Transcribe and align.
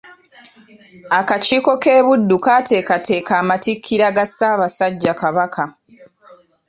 Akakiiko 1.19 1.71
k’e 1.81 1.97
Buddu 2.05 2.37
kateekateeka 2.45 3.31
amatikkira 3.41 4.07
ga 4.15 4.25
Ssaabasajja 4.29 5.13
Kabaka. 5.21 5.63